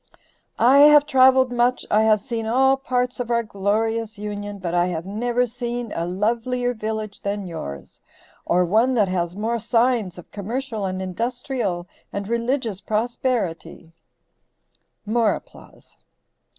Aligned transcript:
I 0.57 0.79
have 0.79 1.05
traveled 1.05 1.51
much, 1.51 1.85
I 1.91 2.01
have 2.01 2.19
seen 2.21 2.47
all 2.47 2.75
parts 2.75 3.19
of 3.19 3.29
our 3.29 3.43
glorious 3.43 4.17
union, 4.17 4.57
but 4.57 4.73
I 4.73 4.87
have 4.87 5.05
never 5.05 5.45
seen 5.45 5.91
a 5.93 6.07
lovelier 6.07 6.73
village 6.73 7.21
than 7.21 7.47
yours, 7.47 8.01
or 8.43 8.65
one 8.65 8.95
that 8.95 9.09
has 9.09 9.35
more 9.35 9.59
signs 9.59 10.17
of 10.17 10.31
commercial 10.31 10.85
and 10.85 11.03
industrial 11.03 11.87
and 12.11 12.27
religious 12.27 12.81
prosperity 12.81 13.91
(more 15.05 15.35
applause)." 15.35 15.97